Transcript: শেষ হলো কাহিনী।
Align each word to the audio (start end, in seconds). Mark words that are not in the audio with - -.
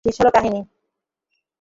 শেষ 0.05 0.15
হলো 0.19 0.31
কাহিনী। 0.35 0.61